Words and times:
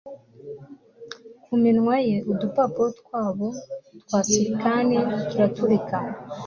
Ku 1.43 1.53
minwa 1.61 1.95
ye 2.07 2.17
udupapuro 2.31 2.89
twabo 2.99 3.47
twa 4.01 4.19
silikani 4.29 4.97
turaturika 5.29 5.97